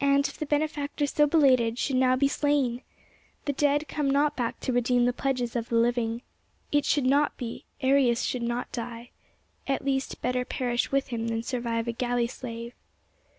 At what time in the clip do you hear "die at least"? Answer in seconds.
8.72-10.22